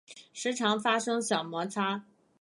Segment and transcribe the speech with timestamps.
[0.33, 2.05] 时常发生小摩擦